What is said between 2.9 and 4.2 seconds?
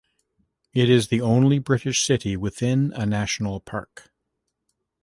a national park.